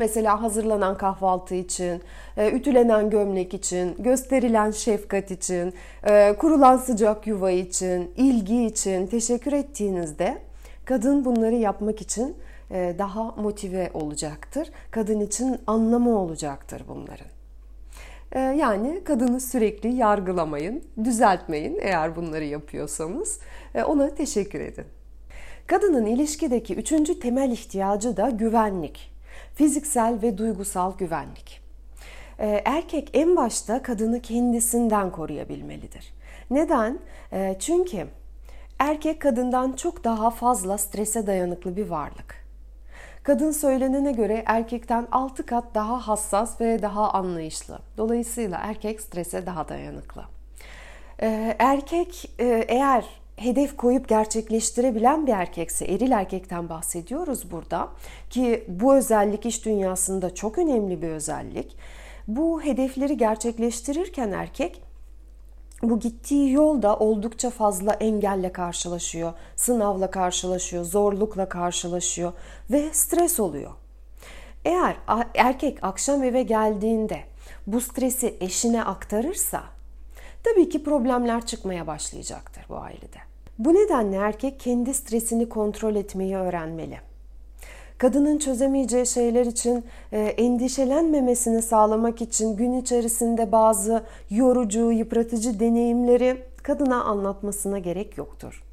Mesela 0.00 0.42
hazırlanan 0.42 0.96
kahvaltı 0.96 1.54
için, 1.54 2.02
e, 2.36 2.50
ütülenen 2.50 3.10
gömlek 3.10 3.54
için, 3.54 3.96
gösterilen 3.98 4.70
şefkat 4.70 5.30
için, 5.30 5.74
e, 6.04 6.36
kurulan 6.38 6.76
sıcak 6.76 7.26
yuva 7.26 7.50
için, 7.50 8.10
ilgi 8.16 8.66
için 8.66 9.06
teşekkür 9.06 9.52
ettiğinizde 9.52 10.38
kadın 10.84 11.24
bunları 11.24 11.54
yapmak 11.54 12.00
için 12.00 12.36
e, 12.70 12.94
daha 12.98 13.22
motive 13.22 13.90
olacaktır. 13.94 14.68
Kadın 14.90 15.20
için 15.20 15.58
anlamı 15.66 16.18
olacaktır 16.18 16.82
bunların. 16.88 17.26
Yani 18.56 19.04
kadını 19.04 19.40
sürekli 19.40 19.94
yargılamayın, 19.94 20.84
düzeltmeyin 21.04 21.78
eğer 21.82 22.16
bunları 22.16 22.44
yapıyorsanız. 22.44 23.38
Ona 23.86 24.14
teşekkür 24.14 24.60
edin. 24.60 24.84
Kadının 25.66 26.06
ilişkideki 26.06 26.74
üçüncü 26.74 27.20
temel 27.20 27.50
ihtiyacı 27.50 28.16
da 28.16 28.30
güvenlik. 28.30 29.10
Fiziksel 29.54 30.22
ve 30.22 30.38
duygusal 30.38 30.96
güvenlik. 30.98 31.60
Ee, 32.38 32.62
erkek 32.64 33.10
en 33.12 33.36
başta 33.36 33.82
kadını 33.82 34.22
kendisinden 34.22 35.12
koruyabilmelidir. 35.12 36.14
Neden? 36.50 36.98
Ee, 37.32 37.56
çünkü 37.60 38.06
erkek 38.78 39.20
kadından 39.20 39.72
çok 39.72 40.04
daha 40.04 40.30
fazla 40.30 40.78
strese 40.78 41.26
dayanıklı 41.26 41.76
bir 41.76 41.86
varlık. 41.86 42.40
Kadın 43.22 43.50
söylenene 43.50 44.12
göre 44.12 44.42
erkekten 44.46 45.08
6 45.12 45.46
kat 45.46 45.64
daha 45.74 46.08
hassas 46.08 46.60
ve 46.60 46.82
daha 46.82 47.10
anlayışlı. 47.10 47.78
Dolayısıyla 47.96 48.58
erkek 48.58 49.00
strese 49.00 49.46
daha 49.46 49.68
dayanıklı. 49.68 50.24
Ee, 51.22 51.56
erkek 51.58 52.30
e, 52.38 52.44
eğer 52.68 53.19
hedef 53.40 53.76
koyup 53.76 54.08
gerçekleştirebilen 54.08 55.26
bir 55.26 55.32
erkekse, 55.32 55.84
eril 55.84 56.10
erkekten 56.10 56.68
bahsediyoruz 56.68 57.50
burada 57.50 57.88
ki 58.30 58.64
bu 58.68 58.96
özellik 58.96 59.46
iş 59.46 59.64
dünyasında 59.64 60.34
çok 60.34 60.58
önemli 60.58 61.02
bir 61.02 61.08
özellik. 61.08 61.76
Bu 62.28 62.62
hedefleri 62.62 63.16
gerçekleştirirken 63.16 64.32
erkek 64.32 64.82
bu 65.82 66.00
gittiği 66.00 66.52
yolda 66.52 66.96
oldukça 66.96 67.50
fazla 67.50 67.92
engelle 67.92 68.52
karşılaşıyor, 68.52 69.32
sınavla 69.56 70.10
karşılaşıyor, 70.10 70.84
zorlukla 70.84 71.48
karşılaşıyor 71.48 72.32
ve 72.70 72.92
stres 72.92 73.40
oluyor. 73.40 73.70
Eğer 74.64 74.96
erkek 75.34 75.78
akşam 75.82 76.22
eve 76.22 76.42
geldiğinde 76.42 77.20
bu 77.66 77.80
stresi 77.80 78.36
eşine 78.40 78.84
aktarırsa 78.84 79.62
tabii 80.44 80.68
ki 80.68 80.84
problemler 80.84 81.46
çıkmaya 81.46 81.86
başlayacaktır 81.86 82.64
bu 82.68 82.76
ailede. 82.76 83.29
Bu 83.60 83.74
nedenle 83.74 84.16
erkek 84.16 84.60
kendi 84.60 84.94
stresini 84.94 85.48
kontrol 85.48 85.94
etmeyi 85.96 86.36
öğrenmeli. 86.36 86.98
Kadının 87.98 88.38
çözemeyeceği 88.38 89.06
şeyler 89.06 89.46
için 89.46 89.84
e, 90.12 90.18
endişelenmemesini 90.18 91.62
sağlamak 91.62 92.22
için 92.22 92.56
gün 92.56 92.72
içerisinde 92.80 93.52
bazı 93.52 94.02
yorucu, 94.30 94.92
yıpratıcı 94.92 95.60
deneyimleri 95.60 96.42
kadına 96.62 97.04
anlatmasına 97.04 97.78
gerek 97.78 98.18
yoktur. 98.18 98.64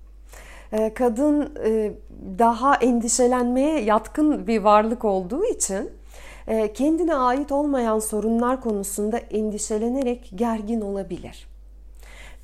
E, 0.71 0.93
kadın 0.93 1.53
e, 1.65 1.91
daha 2.39 2.75
endişelenmeye 2.75 3.79
yatkın 3.81 4.47
bir 4.47 4.59
varlık 4.59 5.05
olduğu 5.05 5.45
için 5.45 5.89
kendine 6.73 7.15
ait 7.15 7.51
olmayan 7.51 7.99
sorunlar 7.99 8.61
konusunda 8.61 9.17
endişelenerek 9.17 10.31
gergin 10.35 10.81
olabilir. 10.81 11.56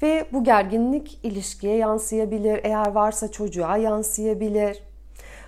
Ve 0.02 0.26
bu 0.34 0.44
gerginlik 0.44 1.20
ilişkiye 1.24 1.76
yansıyabilir, 1.76 2.60
eğer 2.64 2.88
varsa 2.92 3.32
çocuğa 3.32 3.78
yansıyabilir. 3.78 4.84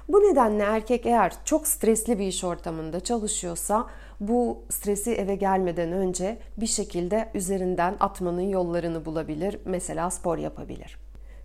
Bu 0.10 0.20
nedenle 0.20 0.64
erkek 0.64 1.06
eğer 1.06 1.34
çok 1.46 1.68
stresli 1.68 2.20
bir 2.20 2.28
iş 2.28 2.44
ortamında 2.44 3.00
çalışıyorsa 3.00 3.88
bu 4.20 4.64
stresi 4.70 5.12
eve 5.12 5.36
gelmeden 5.36 5.92
önce 5.92 6.38
bir 6.58 6.68
şekilde 6.68 7.30
üzerinden 7.34 7.96
atmanın 8.00 8.50
yollarını 8.50 9.06
bulabilir. 9.06 9.60
Mesela 9.66 10.12
spor 10.12 10.38
yapabilir. 10.38 10.98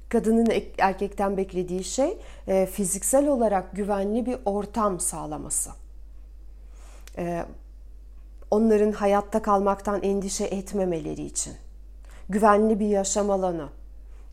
Kadının 0.08 0.46
erkekten 0.78 1.36
beklediği 1.36 1.84
şey 1.84 2.18
e, 2.48 2.66
fiziksel 2.66 3.28
olarak 3.28 3.76
güvenli 3.76 4.26
bir 4.26 4.36
ortam 4.44 5.00
sağlaması. 5.00 5.70
E, 7.18 7.44
onların 8.50 8.92
hayatta 8.92 9.42
kalmaktan 9.42 10.02
endişe 10.02 10.44
etmemeleri 10.44 11.22
için 11.22 11.52
güvenli 12.30 12.80
bir 12.80 12.86
yaşam 12.86 13.30
alanı, 13.30 13.68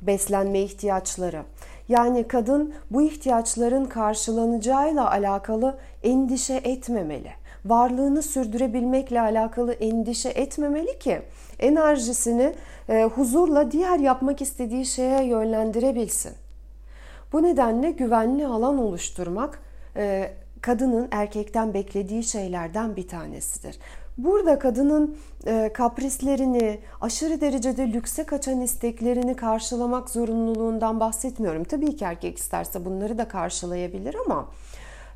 beslenme 0.02 0.60
ihtiyaçları. 0.60 1.44
Yani 1.90 2.28
kadın 2.28 2.74
bu 2.92 3.02
ihtiyaçların 3.02 3.86
karşılanacağıyla 3.86 5.12
alakalı 5.12 5.78
endişe 6.04 6.56
etmemeli. 6.56 7.32
Varlığını 7.66 8.24
sürdürebilmekle 8.24 9.22
alakalı 9.22 9.74
endişe 9.74 10.30
etmemeli 10.30 11.00
ki 11.00 11.22
enerjisini 11.60 12.54
e, 12.90 13.04
huzurla 13.04 13.72
diğer 13.72 14.00
yapmak 14.00 14.42
istediği 14.42 14.86
şeye 14.86 15.24
yönlendirebilsin. 15.24 16.34
Bu 17.34 17.44
nedenle 17.44 17.92
güvenli 17.92 18.48
alan 18.48 18.78
oluşturmak 18.78 19.60
e, 19.96 20.32
kadının 20.62 21.08
erkekten 21.12 21.74
beklediği 21.74 22.24
şeylerden 22.24 22.96
bir 22.96 23.08
tanesidir. 23.08 23.80
Burada 24.18 24.60
kadının 24.60 25.18
e, 25.48 25.74
kaprislerini, 25.74 26.80
aşırı 27.02 27.42
derecede 27.42 27.94
lükse 27.94 28.24
kaçan 28.24 28.62
isteklerini 28.62 29.36
karşılamak 29.36 30.10
zorunluluğundan 30.10 31.00
bahsetmiyorum. 31.00 31.64
Tabii 31.64 31.96
ki 31.96 32.06
erkek 32.06 32.38
isterse 32.38 32.86
bunları 32.86 33.18
da 33.18 33.28
karşılayabilir 33.28 34.16
ama 34.26 34.50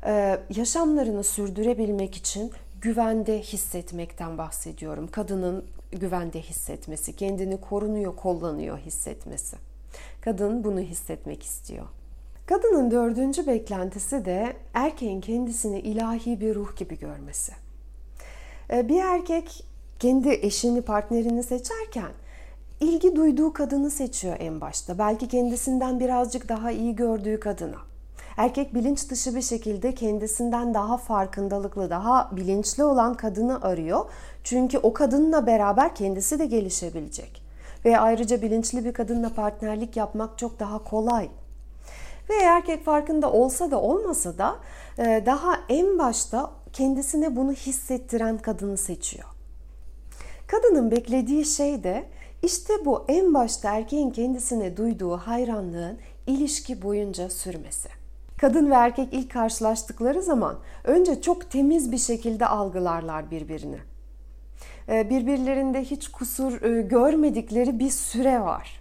e, 0.06 0.40
yaşamlarını 0.56 1.24
sürdürebilmek 1.24 2.14
için 2.14 2.52
güvende 2.80 3.40
hissetmekten 3.40 4.38
bahsediyorum. 4.38 5.08
Kadının 5.12 5.64
güvende 5.92 6.40
hissetmesi, 6.40 7.16
kendini 7.16 7.60
korunuyor, 7.60 8.16
kullanıyor 8.16 8.78
hissetmesi. 8.78 9.56
Kadın 10.20 10.64
bunu 10.64 10.80
hissetmek 10.80 11.42
istiyor. 11.42 11.86
Kadının 12.46 12.90
dördüncü 12.90 13.46
beklentisi 13.46 14.24
de 14.24 14.56
erkeğin 14.74 15.20
kendisini 15.20 15.80
ilahi 15.80 16.40
bir 16.40 16.54
ruh 16.54 16.76
gibi 16.76 16.98
görmesi. 16.98 17.61
Ee, 18.72 18.88
bir 18.88 19.02
erkek 19.02 19.64
kendi 19.98 20.28
eşini, 20.28 20.82
partnerini 20.82 21.42
seçerken 21.42 22.10
ilgi 22.80 23.16
duyduğu 23.16 23.52
kadını 23.52 23.90
seçiyor 23.90 24.36
en 24.38 24.60
başta. 24.60 24.98
Belki 24.98 25.28
kendisinden 25.28 26.00
birazcık 26.00 26.48
daha 26.48 26.70
iyi 26.70 26.96
gördüğü 26.96 27.40
kadına. 27.40 27.76
Erkek 28.36 28.74
bilinç 28.74 29.10
dışı 29.10 29.34
bir 29.34 29.42
şekilde 29.42 29.94
kendisinden 29.94 30.74
daha 30.74 30.96
farkındalıklı, 30.96 31.90
daha 31.90 32.30
bilinçli 32.36 32.84
olan 32.84 33.14
kadını 33.14 33.62
arıyor. 33.62 34.04
Çünkü 34.44 34.78
o 34.78 34.92
kadınla 34.92 35.46
beraber 35.46 35.94
kendisi 35.94 36.38
de 36.38 36.46
gelişebilecek. 36.46 37.42
Ve 37.84 37.98
ayrıca 37.98 38.42
bilinçli 38.42 38.84
bir 38.84 38.92
kadınla 38.92 39.28
partnerlik 39.28 39.96
yapmak 39.96 40.38
çok 40.38 40.60
daha 40.60 40.84
kolay. 40.84 41.28
Ve 42.30 42.34
erkek 42.34 42.84
farkında 42.84 43.32
olsa 43.32 43.70
da 43.70 43.80
olmasa 43.80 44.38
da 44.38 44.56
e, 44.98 45.22
daha 45.26 45.54
en 45.68 45.98
başta 45.98 46.50
kendisine 46.72 47.36
bunu 47.36 47.52
hissettiren 47.52 48.38
kadını 48.38 48.76
seçiyor. 48.76 49.28
Kadının 50.46 50.90
beklediği 50.90 51.44
şey 51.44 51.84
de 51.84 52.04
işte 52.42 52.72
bu 52.84 53.04
en 53.08 53.34
başta 53.34 53.76
erkeğin 53.76 54.10
kendisine 54.10 54.76
duyduğu 54.76 55.16
hayranlığın 55.16 55.98
ilişki 56.26 56.82
boyunca 56.82 57.30
sürmesi. 57.30 57.88
Kadın 58.38 58.70
ve 58.70 58.74
erkek 58.74 59.08
ilk 59.12 59.30
karşılaştıkları 59.30 60.22
zaman 60.22 60.58
önce 60.84 61.22
çok 61.22 61.50
temiz 61.50 61.92
bir 61.92 61.98
şekilde 61.98 62.46
algılarlar 62.46 63.30
birbirini. 63.30 63.78
Ee, 64.88 65.10
birbirlerinde 65.10 65.84
hiç 65.84 66.08
kusur 66.08 66.62
e, 66.62 66.82
görmedikleri 66.82 67.78
bir 67.78 67.90
süre 67.90 68.40
var. 68.40 68.80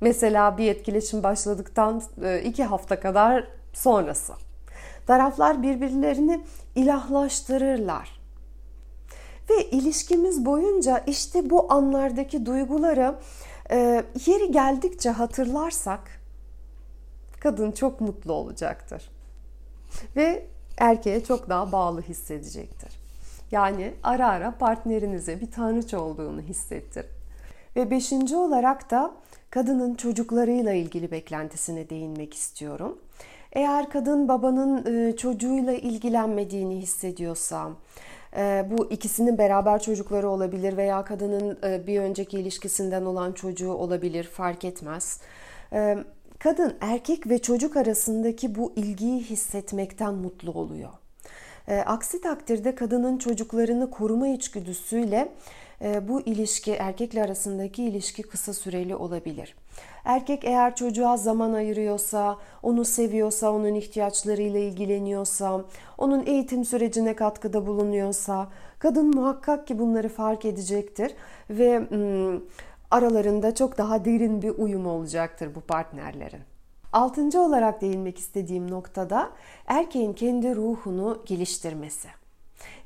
Mesela 0.00 0.58
bir 0.58 0.70
etkileşim 0.70 1.22
başladıktan 1.22 2.02
e, 2.24 2.42
iki 2.42 2.64
hafta 2.64 3.00
kadar 3.00 3.48
sonrası. 3.72 4.32
Taraflar 5.06 5.62
birbirlerini 5.62 6.44
ilahlaştırırlar. 6.74 8.20
Ve 9.50 9.70
ilişkimiz 9.70 10.44
boyunca 10.44 10.98
işte 10.98 11.50
bu 11.50 11.72
anlardaki 11.72 12.46
duyguları 12.46 13.14
e, 13.70 14.04
yeri 14.26 14.50
geldikçe 14.52 15.10
hatırlarsak 15.10 16.00
kadın 17.40 17.72
çok 17.72 18.00
mutlu 18.00 18.32
olacaktır. 18.32 19.10
Ve 20.16 20.46
erkeğe 20.78 21.24
çok 21.24 21.48
daha 21.48 21.72
bağlı 21.72 22.02
hissedecektir. 22.02 23.04
Yani 23.50 23.94
ara 24.02 24.28
ara 24.28 24.58
partnerinize 24.58 25.40
bir 25.40 25.50
tanrıç 25.50 25.94
olduğunu 25.94 26.40
hissettir. 26.40 27.06
Ve 27.76 27.90
beşinci 27.90 28.36
olarak 28.36 28.90
da 28.90 29.14
kadının 29.50 29.94
çocuklarıyla 29.94 30.72
ilgili 30.72 31.10
beklentisine 31.10 31.90
değinmek 31.90 32.34
istiyorum. 32.34 32.98
Eğer 33.54 33.90
kadın 33.90 34.28
babanın 34.28 35.08
e, 35.08 35.16
çocuğuyla 35.16 35.72
ilgilenmediğini 35.72 36.76
hissediyorsa, 36.76 37.70
e, 38.36 38.66
bu 38.70 38.90
ikisinin 38.90 39.38
beraber 39.38 39.82
çocukları 39.82 40.28
olabilir 40.28 40.76
veya 40.76 41.04
kadının 41.04 41.58
e, 41.64 41.86
bir 41.86 42.00
önceki 42.00 42.38
ilişkisinden 42.38 43.04
olan 43.04 43.32
çocuğu 43.32 43.72
olabilir 43.72 44.24
fark 44.24 44.64
etmez. 44.64 45.20
Kadın 46.38 46.76
erkek 46.80 47.28
ve 47.28 47.38
çocuk 47.38 47.76
arasındaki 47.76 48.54
bu 48.54 48.72
ilgiyi 48.76 49.20
hissetmekten 49.20 50.14
mutlu 50.14 50.52
oluyor. 50.52 50.90
Aksi 51.86 52.20
takdirde 52.20 52.74
kadının 52.74 53.18
çocuklarını 53.18 53.90
koruma 53.90 54.28
içgüdüsüyle 54.28 55.32
bu 56.08 56.20
ilişki 56.20 56.72
erkekle 56.72 57.22
arasındaki 57.24 57.84
ilişki 57.84 58.22
kısa 58.22 58.54
süreli 58.54 58.96
olabilir. 58.96 59.54
Erkek 60.04 60.44
eğer 60.44 60.76
çocuğa 60.76 61.16
zaman 61.16 61.52
ayırıyorsa, 61.52 62.38
onu 62.62 62.84
seviyorsa, 62.84 63.52
onun 63.52 63.74
ihtiyaçlarıyla 63.74 64.60
ilgileniyorsa, 64.60 65.64
onun 65.98 66.26
eğitim 66.26 66.64
sürecine 66.64 67.16
katkıda 67.16 67.66
bulunuyorsa, 67.66 68.48
kadın 68.78 69.14
muhakkak 69.14 69.66
ki 69.66 69.78
bunları 69.78 70.08
fark 70.08 70.44
edecektir 70.44 71.14
ve 71.50 71.76
ım, 71.92 72.44
aralarında 72.90 73.54
çok 73.54 73.78
daha 73.78 74.04
derin 74.04 74.42
bir 74.42 74.50
uyum 74.50 74.86
olacaktır 74.86 75.54
bu 75.54 75.60
partnerlerin. 75.60 76.40
Altıncı 76.92 77.40
olarak 77.40 77.80
değinmek 77.80 78.18
istediğim 78.18 78.70
noktada 78.70 79.30
erkeğin 79.66 80.12
kendi 80.12 80.56
ruhunu 80.56 81.22
geliştirmesi. 81.26 82.08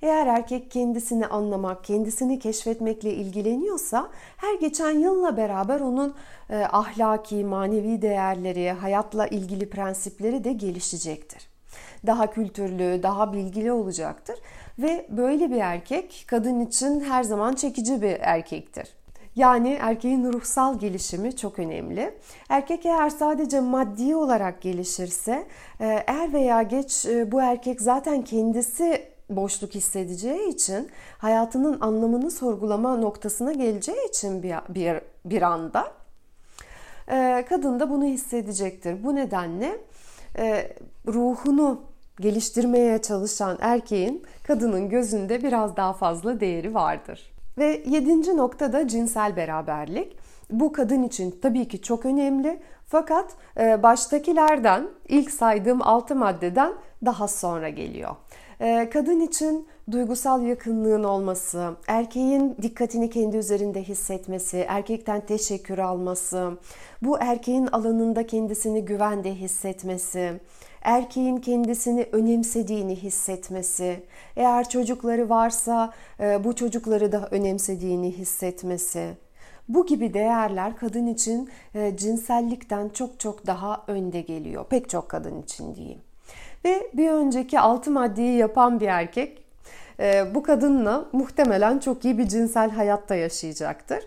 Eğer 0.02 0.26
erkek 0.26 0.70
kendisini 0.70 1.26
anlamak, 1.26 1.84
kendisini 1.84 2.38
keşfetmekle 2.38 3.14
ilgileniyorsa 3.14 4.08
her 4.36 4.54
geçen 4.54 4.90
yılla 4.90 5.36
beraber 5.36 5.80
onun 5.80 6.14
e, 6.50 6.56
ahlaki, 6.56 7.44
manevi 7.44 8.02
değerleri, 8.02 8.70
hayatla 8.70 9.26
ilgili 9.26 9.70
prensipleri 9.70 10.44
de 10.44 10.52
gelişecektir. 10.52 11.48
Daha 12.06 12.30
kültürlü, 12.30 13.02
daha 13.02 13.32
bilgili 13.32 13.72
olacaktır 13.72 14.38
ve 14.78 15.06
böyle 15.08 15.50
bir 15.50 15.60
erkek 15.60 16.24
kadın 16.26 16.60
için 16.60 17.00
her 17.00 17.22
zaman 17.22 17.54
çekici 17.54 18.02
bir 18.02 18.16
erkektir. 18.20 18.98
Yani 19.36 19.78
erkeğin 19.80 20.32
ruhsal 20.32 20.78
gelişimi 20.78 21.36
çok 21.36 21.58
önemli. 21.58 22.14
Erkek 22.48 22.86
eğer 22.86 23.10
sadece 23.10 23.60
maddi 23.60 24.16
olarak 24.16 24.62
gelişirse, 24.62 25.46
e, 25.80 25.86
er 26.06 26.32
veya 26.32 26.62
geç 26.62 27.06
e, 27.06 27.32
bu 27.32 27.40
erkek 27.40 27.80
zaten 27.80 28.24
kendisi 28.24 29.08
boşluk 29.30 29.74
hissedeceği 29.74 30.48
için 30.48 30.88
hayatının 31.18 31.80
anlamını 31.80 32.30
sorgulama 32.30 32.96
noktasına 32.96 33.52
geleceği 33.52 34.08
için 34.08 34.42
bir 34.42 34.54
bir, 34.68 35.00
bir 35.24 35.42
anda 35.42 35.92
e, 37.10 37.44
kadın 37.48 37.80
da 37.80 37.90
bunu 37.90 38.04
hissedecektir. 38.04 39.04
Bu 39.04 39.14
nedenle 39.14 39.80
e, 40.38 40.72
ruhunu 41.06 41.80
geliştirmeye 42.20 43.02
çalışan 43.02 43.58
erkeğin 43.60 44.22
kadının 44.42 44.88
gözünde 44.88 45.42
biraz 45.42 45.76
daha 45.76 45.92
fazla 45.92 46.40
değeri 46.40 46.74
vardır. 46.74 47.32
Ve 47.58 47.82
yedinci 47.86 48.36
nokta 48.36 48.72
da 48.72 48.88
cinsel 48.88 49.36
beraberlik. 49.36 50.16
Bu 50.50 50.72
kadın 50.72 51.02
için 51.02 51.38
tabii 51.42 51.68
ki 51.68 51.82
çok 51.82 52.06
önemli 52.06 52.60
fakat 52.86 53.32
e, 53.60 53.82
baştakilerden 53.82 54.88
ilk 55.08 55.30
saydığım 55.30 55.82
altı 55.82 56.16
maddeden 56.16 56.72
daha 57.04 57.28
sonra 57.28 57.68
geliyor. 57.68 58.16
Ee, 58.60 58.90
kadın 58.92 59.20
için 59.20 59.68
duygusal 59.90 60.42
yakınlığın 60.42 61.04
olması, 61.04 61.76
erkeğin 61.86 62.56
dikkatini 62.62 63.10
kendi 63.10 63.36
üzerinde 63.36 63.82
hissetmesi, 63.82 64.58
erkekten 64.68 65.20
teşekkür 65.20 65.78
alması, 65.78 66.58
bu 67.02 67.18
erkeğin 67.20 67.66
alanında 67.66 68.26
kendisini 68.26 68.84
güvende 68.84 69.34
hissetmesi, 69.34 70.40
erkeğin 70.82 71.36
kendisini 71.36 72.06
önemsediğini 72.12 72.96
hissetmesi, 72.96 74.02
eğer 74.36 74.68
çocukları 74.68 75.28
varsa 75.28 75.92
e, 76.20 76.44
bu 76.44 76.56
çocukları 76.56 77.12
da 77.12 77.28
önemsediğini 77.30 78.12
hissetmesi. 78.12 79.16
Bu 79.68 79.86
gibi 79.86 80.14
değerler 80.14 80.76
kadın 80.76 81.06
için 81.06 81.48
e, 81.74 81.96
cinsellikten 81.96 82.88
çok 82.88 83.20
çok 83.20 83.46
daha 83.46 83.84
önde 83.86 84.20
geliyor. 84.20 84.64
Pek 84.70 84.88
çok 84.88 85.08
kadın 85.08 85.42
için 85.42 85.74
diyeyim. 85.74 86.07
Ve 86.68 86.90
bir 86.94 87.10
önceki 87.10 87.60
altı 87.60 87.90
maddeyi 87.90 88.36
yapan 88.36 88.80
bir 88.80 88.86
erkek 88.86 89.42
e, 90.00 90.34
bu 90.34 90.42
kadınla 90.42 91.04
muhtemelen 91.12 91.78
çok 91.78 92.04
iyi 92.04 92.18
bir 92.18 92.28
cinsel 92.28 92.70
hayatta 92.70 93.14
yaşayacaktır. 93.14 94.04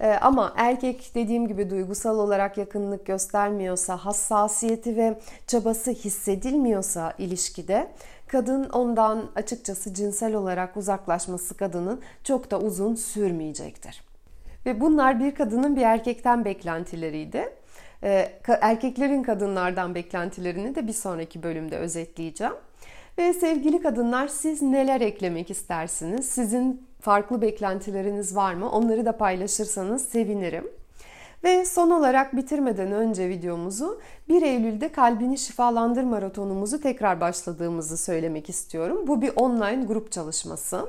E, 0.00 0.12
ama 0.12 0.52
erkek 0.56 1.10
dediğim 1.14 1.48
gibi 1.48 1.70
duygusal 1.70 2.18
olarak 2.18 2.58
yakınlık 2.58 3.06
göstermiyorsa, 3.06 3.96
hassasiyeti 3.96 4.96
ve 4.96 5.18
çabası 5.46 5.90
hissedilmiyorsa 5.90 7.14
ilişkide 7.18 7.88
kadın 8.26 8.68
ondan 8.68 9.30
açıkçası 9.36 9.94
cinsel 9.94 10.34
olarak 10.34 10.76
uzaklaşması 10.76 11.56
kadının 11.56 12.00
çok 12.24 12.50
da 12.50 12.60
uzun 12.60 12.94
sürmeyecektir. 12.94 14.04
Ve 14.66 14.80
bunlar 14.80 15.20
bir 15.20 15.34
kadının 15.34 15.76
bir 15.76 15.82
erkekten 15.82 16.44
beklentileriydi. 16.44 17.59
Ee, 18.02 18.32
erkeklerin 18.60 19.22
kadınlardan 19.22 19.94
beklentilerini 19.94 20.74
de 20.74 20.86
bir 20.86 20.92
sonraki 20.92 21.42
bölümde 21.42 21.76
özetleyeceğim. 21.76 22.54
Ve 23.18 23.32
sevgili 23.32 23.82
kadınlar 23.82 24.28
siz 24.28 24.62
neler 24.62 25.00
eklemek 25.00 25.50
istersiniz? 25.50 26.28
Sizin 26.28 26.86
farklı 27.00 27.42
beklentileriniz 27.42 28.36
var 28.36 28.54
mı? 28.54 28.70
Onları 28.70 29.06
da 29.06 29.16
paylaşırsanız 29.16 30.08
sevinirim. 30.08 30.68
Ve 31.44 31.64
son 31.64 31.90
olarak 31.90 32.36
bitirmeden 32.36 32.92
önce 32.92 33.28
videomuzu 33.28 34.00
1 34.28 34.42
Eylül'de 34.42 34.92
Kalbini 34.92 35.38
Şifalandır 35.38 36.04
maratonumuzu 36.04 36.80
tekrar 36.80 37.20
başladığımızı 37.20 37.96
söylemek 37.96 38.48
istiyorum. 38.48 39.04
Bu 39.06 39.22
bir 39.22 39.32
online 39.36 39.84
grup 39.84 40.12
çalışması. 40.12 40.88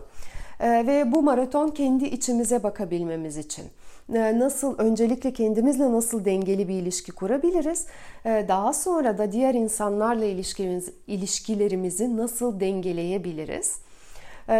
Ee, 0.59 0.83
ve 0.87 1.11
bu 1.11 1.23
maraton 1.23 1.69
kendi 1.69 2.05
içimize 2.05 2.63
bakabilmemiz 2.63 3.37
için. 3.37 3.65
Ee, 4.13 4.39
nasıl 4.39 4.77
öncelikle 4.77 5.33
kendimizle 5.33 5.91
nasıl 5.91 6.25
dengeli 6.25 6.67
bir 6.67 6.73
ilişki 6.73 7.11
kurabiliriz? 7.11 7.87
Ee, 8.25 8.45
daha 8.47 8.73
sonra 8.73 9.17
da 9.17 9.31
diğer 9.31 9.53
insanlarla 9.53 10.25
ilişkimiz, 10.25 10.89
ilişkilerimizi 11.07 12.17
nasıl 12.17 12.59
dengeleyebiliriz? 12.59 13.75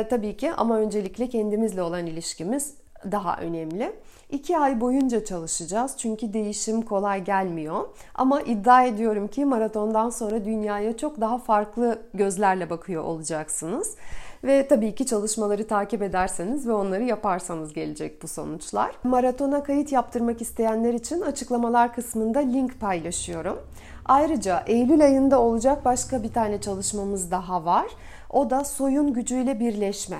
Tabii 0.09 0.37
ki 0.37 0.51
ama 0.51 0.77
öncelikle 0.79 1.29
kendimizle 1.29 1.81
olan 1.81 2.05
ilişkimiz 2.07 2.73
daha 3.11 3.37
önemli. 3.37 3.91
İki 4.31 4.57
ay 4.57 4.81
boyunca 4.81 5.25
çalışacağız 5.25 5.95
çünkü 5.97 6.33
değişim 6.33 6.81
kolay 6.81 7.23
gelmiyor. 7.23 7.87
Ama 8.15 8.41
iddia 8.41 8.83
ediyorum 8.83 9.27
ki 9.27 9.45
maratondan 9.45 10.09
sonra 10.09 10.45
dünyaya 10.45 10.97
çok 10.97 11.21
daha 11.21 11.37
farklı 11.37 12.01
gözlerle 12.13 12.69
bakıyor 12.69 13.03
olacaksınız. 13.03 13.95
Ve 14.43 14.67
tabii 14.67 14.95
ki 14.95 15.05
çalışmaları 15.05 15.67
takip 15.67 16.01
ederseniz 16.01 16.67
ve 16.67 16.73
onları 16.73 17.03
yaparsanız 17.03 17.73
gelecek 17.73 18.23
bu 18.23 18.27
sonuçlar. 18.27 18.91
Maratona 19.03 19.63
kayıt 19.63 19.91
yaptırmak 19.91 20.41
isteyenler 20.41 20.93
için 20.93 21.21
açıklamalar 21.21 21.93
kısmında 21.93 22.39
link 22.39 22.79
paylaşıyorum. 22.79 23.59
Ayrıca 24.05 24.63
Eylül 24.67 25.03
ayında 25.03 25.41
olacak 25.41 25.85
başka 25.85 26.23
bir 26.23 26.33
tane 26.33 26.61
çalışmamız 26.61 27.31
daha 27.31 27.65
var. 27.65 27.85
O 28.29 28.49
da 28.49 28.63
soyun 28.63 29.13
gücüyle 29.13 29.59
birleşme. 29.59 30.17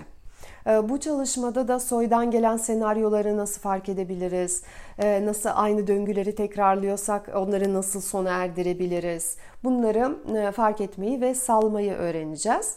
Ee, 0.68 0.90
bu 0.90 1.00
çalışmada 1.00 1.68
da 1.68 1.80
soydan 1.80 2.32
gelen 2.32 2.58
senaryoları 2.58 3.38
nasıl 3.38 3.62
fark 3.62 3.90
edebiliriz? 3.90 4.64
Ee, 5.00 5.26
nasıl 5.26 5.50
aynı 5.54 5.88
döngüleri 5.88 6.36
tekrarlıyorsak 6.36 7.32
onları 7.36 7.74
nasıl 7.74 8.02
sona 8.02 8.30
erdirebiliriz? 8.30 9.38
Bunları 9.64 10.16
e, 10.38 10.52
fark 10.52 10.82
etmeyi 10.82 11.22
ve 11.22 11.36
salmayı 11.36 11.94
öğreneceğiz. 11.94 12.76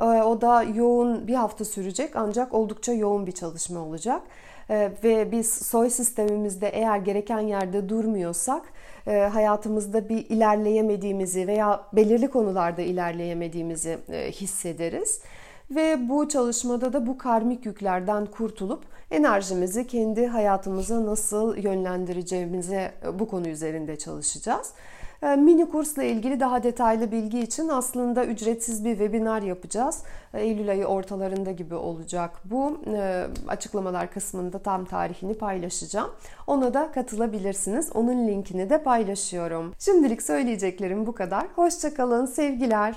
Ee, 0.00 0.04
o 0.04 0.40
da 0.40 0.62
yoğun 0.62 1.26
bir 1.26 1.34
hafta 1.34 1.64
sürecek 1.64 2.16
ancak 2.16 2.54
oldukça 2.54 2.92
yoğun 2.92 3.26
bir 3.26 3.32
çalışma 3.32 3.80
olacak. 3.80 4.22
Ve 5.04 5.32
biz 5.32 5.54
soy 5.54 5.90
sistemimizde 5.90 6.68
eğer 6.68 6.98
gereken 6.98 7.40
yerde 7.40 7.88
durmuyorsak 7.88 8.62
e, 9.06 9.18
hayatımızda 9.20 10.08
bir 10.08 10.26
ilerleyemediğimizi 10.30 11.46
veya 11.46 11.80
belirli 11.92 12.28
konularda 12.28 12.82
ilerleyemediğimizi 12.82 13.98
e, 14.12 14.30
hissederiz. 14.30 15.20
Ve 15.70 16.08
bu 16.08 16.28
çalışmada 16.28 16.92
da 16.92 17.06
bu 17.06 17.18
karmik 17.18 17.66
yüklerden 17.66 18.26
kurtulup 18.26 18.84
enerjimizi 19.10 19.86
kendi 19.86 20.26
hayatımıza 20.26 21.06
nasıl 21.06 21.56
yönlendireceğimize 21.56 22.92
e, 23.04 23.18
bu 23.18 23.28
konu 23.28 23.48
üzerinde 23.48 23.96
çalışacağız. 23.96 24.72
Ee, 25.22 25.36
mini 25.36 25.68
kursla 25.68 26.02
ilgili 26.02 26.40
daha 26.40 26.62
detaylı 26.62 27.12
bilgi 27.12 27.40
için 27.40 27.68
aslında 27.68 28.24
ücretsiz 28.24 28.84
bir 28.84 28.90
webinar 28.90 29.42
yapacağız. 29.42 30.02
Ee, 30.34 30.42
Eylül 30.42 30.70
ayı 30.70 30.86
ortalarında 30.86 31.50
gibi 31.52 31.74
olacak 31.74 32.30
bu. 32.44 32.80
Açıklamalar 33.48 34.10
kısmında 34.10 34.58
tam 34.58 34.84
tarihini 34.84 35.34
paylaşacağım. 35.34 36.10
Ona 36.46 36.74
da 36.74 36.92
katılabilirsiniz. 36.92 37.90
Onun 37.94 38.28
linkini 38.28 38.70
de 38.70 38.82
paylaşıyorum. 38.82 39.74
Şimdilik 39.78 40.22
söyleyeceklerim 40.22 41.06
bu 41.06 41.12
kadar. 41.12 41.46
Hoşçakalın, 41.56 42.26
sevgiler. 42.26 42.94